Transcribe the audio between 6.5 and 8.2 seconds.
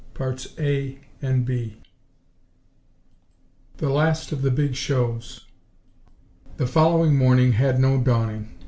1 The following morning had no